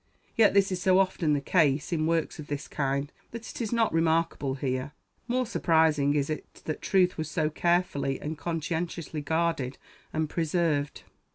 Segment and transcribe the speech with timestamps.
[0.35, 3.71] Yet this is so often the case in works of this kind, that it is
[3.71, 4.93] not remarkable here.
[5.27, 9.77] More surprising is it that truth was so carefully and conscientiously guarded
[10.11, 11.03] and preserved.